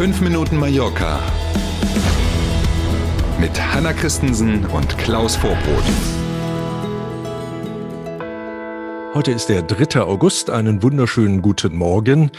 [0.00, 1.20] 5 Minuten Mallorca
[3.38, 5.84] mit Hanna Christensen und Klaus Vorbrot.
[9.12, 10.00] Heute ist der 3.
[10.00, 10.48] August.
[10.48, 12.30] Einen wunderschönen guten Morgen.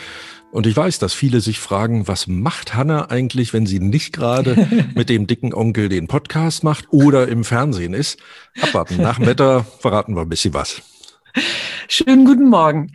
[0.49, 4.67] Und ich weiß, dass viele sich fragen, was macht Hanna eigentlich, wenn sie nicht gerade
[4.95, 8.19] mit dem dicken Onkel den Podcast macht oder im Fernsehen ist?
[8.59, 8.97] Abwarten.
[8.97, 10.81] Nach dem Wetter verraten wir ein bisschen was.
[11.87, 12.91] Schönen guten Morgen.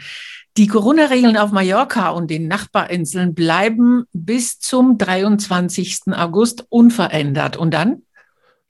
[0.57, 6.15] Die Corona-Regeln auf Mallorca und den Nachbarinseln bleiben bis zum 23.
[6.15, 7.59] August unverändert.
[7.59, 8.05] Und dann?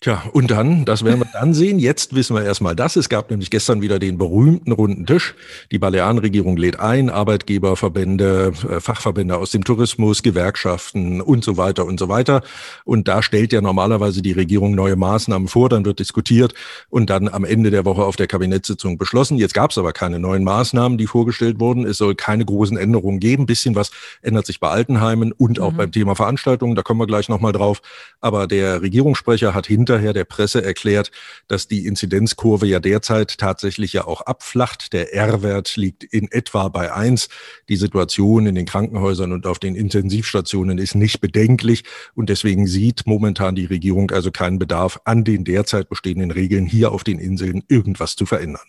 [0.00, 1.78] Tja, und dann, das werden wir dann sehen.
[1.78, 2.96] Jetzt wissen wir erstmal das.
[2.96, 5.34] Es gab nämlich gestern wieder den berühmten runden Tisch.
[5.72, 11.98] Die Balearenregierung lädt ein, Arbeitgeberverbände, äh, Fachverbände aus dem Tourismus, Gewerkschaften und so weiter und
[11.98, 12.42] so weiter.
[12.84, 16.52] Und da stellt ja normalerweise die Regierung neue Maßnahmen vor, dann wird diskutiert
[16.90, 19.38] und dann am Ende der Woche auf der Kabinettssitzung beschlossen.
[19.38, 21.86] Jetzt gab es aber keine neuen Maßnahmen, die vorgestellt wurden.
[21.86, 23.44] Es soll keine großen Änderungen geben.
[23.44, 25.76] Ein bisschen was ändert sich bei Altenheimen und auch mhm.
[25.78, 26.74] beim Thema Veranstaltungen.
[26.74, 27.80] Da kommen wir gleich nochmal drauf.
[28.20, 31.12] Aber der Regierungssprecher hat hin hinterher der Presse erklärt,
[31.46, 34.92] dass die Inzidenzkurve ja derzeit tatsächlich ja auch abflacht.
[34.92, 37.28] Der R-Wert liegt in etwa bei eins.
[37.68, 41.84] Die Situation in den Krankenhäusern und auf den Intensivstationen ist nicht bedenklich
[42.14, 46.90] und deswegen sieht momentan die Regierung also keinen Bedarf an den derzeit bestehenden Regeln hier
[46.90, 48.66] auf den Inseln irgendwas zu verändern.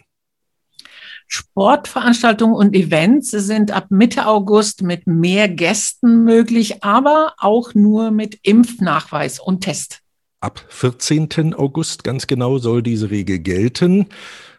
[1.28, 8.40] Sportveranstaltungen und Events sind ab Mitte August mit mehr Gästen möglich, aber auch nur mit
[8.44, 10.04] Impfnachweis und Test.
[10.40, 11.56] Ab 14.
[11.56, 14.06] August ganz genau soll diese Regel gelten.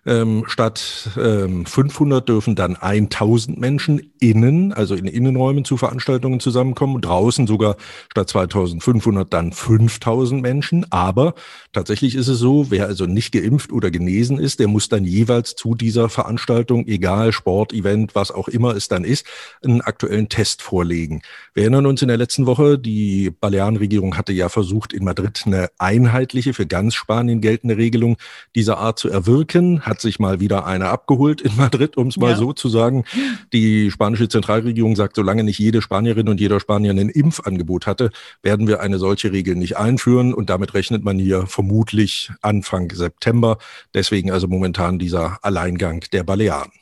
[0.08, 7.02] Ähm, statt ähm, 500 dürfen dann 1000 Menschen innen, also in Innenräumen zu Veranstaltungen zusammenkommen.
[7.02, 7.76] Draußen sogar
[8.10, 10.90] statt 2500 dann 5000 Menschen.
[10.90, 11.34] Aber
[11.74, 15.56] tatsächlich ist es so, wer also nicht geimpft oder genesen ist, der muss dann jeweils
[15.56, 19.26] zu dieser Veranstaltung, egal Sport, Event, was auch immer es dann ist,
[19.62, 21.20] einen aktuellen Test vorlegen.
[21.52, 25.68] Wir erinnern uns in der letzten Woche, die Balearenregierung hatte ja versucht, in Madrid eine
[25.76, 28.16] einheitliche, für ganz Spanien geltende Regelung
[28.54, 32.30] dieser Art zu erwirken, hat sich mal wieder eine abgeholt in Madrid, um es mal
[32.30, 32.36] ja.
[32.36, 33.04] so zu sagen.
[33.52, 38.10] Die spanische Zentralregierung sagt, solange nicht jede Spanierin und jeder Spanier ein Impfangebot hatte,
[38.42, 43.58] werden wir eine solche Regel nicht einführen und damit rechnet man hier vermutlich Anfang September.
[43.94, 46.72] Deswegen also momentan dieser Alleingang der Balearen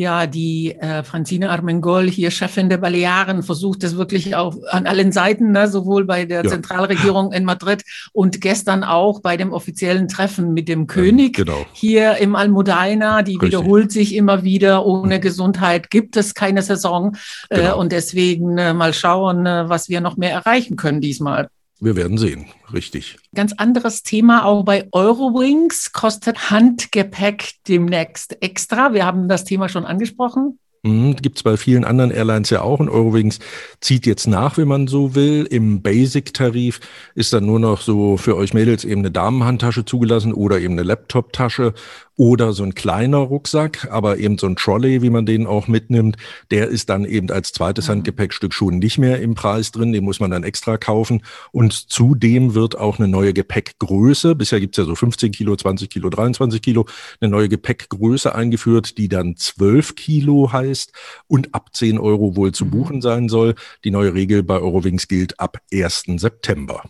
[0.00, 5.12] ja, die äh, Francine Armengol, hier Chefin der Balearen, versucht es wirklich auch an allen
[5.12, 6.50] Seiten, ne, sowohl bei der ja.
[6.50, 11.66] Zentralregierung in Madrid und gestern auch bei dem offiziellen Treffen mit dem König ja, genau.
[11.72, 13.22] hier im Almudaina.
[13.22, 13.48] Die Richtig.
[13.48, 14.84] wiederholt sich immer wieder.
[14.86, 15.20] Ohne.
[15.20, 17.16] Gesundheit gibt es keine Saison.
[17.48, 17.74] Äh, genau.
[17.74, 21.48] Äh, und deswegen äh, mal schauen, äh, was wir noch mehr erreichen können diesmal.
[21.82, 23.16] Wir werden sehen, richtig.
[23.34, 28.92] Ganz anderes Thema auch bei Eurowings kostet Handgepäck demnächst extra.
[28.92, 30.58] Wir haben das Thema schon angesprochen.
[30.82, 33.38] Mhm, Gibt es bei vielen anderen Airlines ja auch und Eurowings
[33.80, 35.46] zieht jetzt nach, wenn man so will.
[35.50, 36.80] Im Basic-Tarif
[37.14, 40.82] ist dann nur noch so für euch Mädels eben eine Damenhandtasche zugelassen oder eben eine
[40.82, 41.74] Laptop-Tasche
[42.20, 46.18] oder so ein kleiner Rucksack, aber eben so ein Trolley, wie man den auch mitnimmt,
[46.50, 47.92] der ist dann eben als zweites mhm.
[47.92, 51.22] Handgepäckstück schon nicht mehr im Preis drin, den muss man dann extra kaufen.
[51.50, 56.10] Und zudem wird auch eine neue Gepäckgröße, bisher gibt's ja so 15 Kilo, 20 Kilo,
[56.10, 56.84] 23 Kilo,
[57.22, 60.92] eine neue Gepäckgröße eingeführt, die dann 12 Kilo heißt
[61.26, 62.70] und ab 10 Euro wohl zu mhm.
[62.70, 63.54] buchen sein soll.
[63.82, 66.04] Die neue Regel bei Eurowings gilt ab 1.
[66.16, 66.82] September.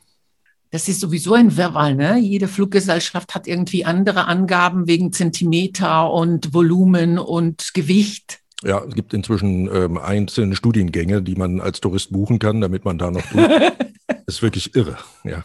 [0.70, 2.19] Das ist sowieso ein Wirrwarr, ne?
[2.19, 8.38] Jede Fluggesellschaft hat irgendwie andere Angaben wegen Zentimeter und Volumen und Gewicht.
[8.62, 12.98] Ja, es gibt inzwischen ähm, einzelne Studiengänge, die man als Tourist buchen kann, damit man
[12.98, 13.41] da noch tut.
[14.06, 15.44] das ist wirklich irre, ja.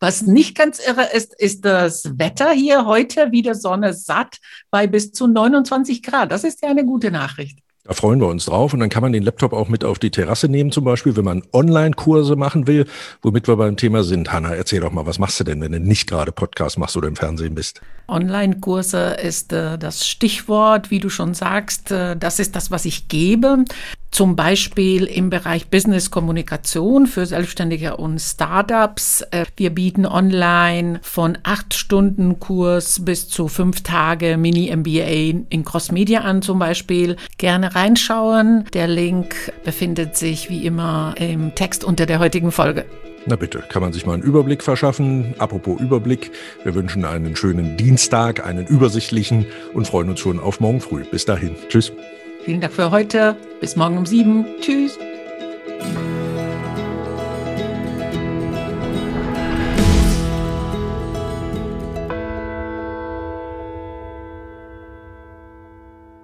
[0.00, 4.38] Was nicht ganz irre ist, ist das Wetter hier heute wieder Sonne satt
[4.70, 6.30] bei bis zu 29 Grad.
[6.30, 7.61] Das ist ja eine gute Nachricht.
[7.84, 10.12] Da freuen wir uns drauf und dann kann man den Laptop auch mit auf die
[10.12, 12.86] Terrasse nehmen, zum Beispiel, wenn man Online-Kurse machen will,
[13.22, 14.32] womit wir beim Thema sind.
[14.32, 17.08] Hanna, erzähl doch mal, was machst du denn, wenn du nicht gerade Podcast machst oder
[17.08, 17.80] im Fernsehen bist?
[18.06, 21.90] Online-Kurse ist äh, das Stichwort, wie du schon sagst.
[21.90, 23.64] Äh, das ist das, was ich gebe
[24.12, 29.22] zum Beispiel im Bereich Business-Kommunikation für Selbstständige und Startups.
[29.32, 36.20] Äh, wir bieten online von acht Stunden Kurs bis zu fünf Tage Mini-MBA in Cross-Media
[36.20, 37.16] an zum Beispiel.
[37.38, 38.66] Gerne reinschauen.
[38.74, 42.84] Der Link befindet sich wie immer im Text unter der heutigen Folge.
[43.24, 45.34] Na bitte, kann man sich mal einen Überblick verschaffen.
[45.38, 46.32] Apropos Überblick,
[46.64, 51.04] wir wünschen einen schönen Dienstag, einen übersichtlichen und freuen uns schon auf morgen früh.
[51.04, 51.54] Bis dahin.
[51.68, 51.92] Tschüss.
[52.44, 53.36] Vielen Dank für heute.
[53.60, 54.44] Bis morgen um sieben.
[54.60, 54.98] Tschüss.